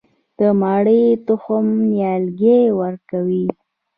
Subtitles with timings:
[0.37, 3.45] د مڼې تخم نیالګی ورکوي؟